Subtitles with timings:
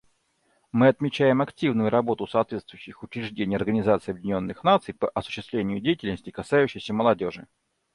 [0.71, 7.45] Мы отмечаем активную работу соответствующих учреждений Организации Объединенных Наций по осуществлению деятельности, касающейся молодежи.